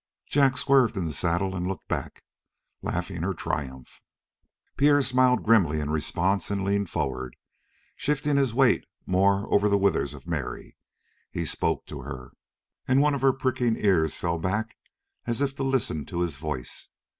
[0.25, 2.23] Jack swerved in the saddle and looked back,
[2.81, 4.01] laughing her triumph.
[4.75, 7.35] Pierre smiled grimly in response and leaned forward,
[7.95, 10.75] shifting his weight more over the withers of Mary.
[11.29, 12.31] He spoke to her,
[12.87, 14.75] and one of her pricking ears fell back
[15.27, 16.89] as if to listen to his voice.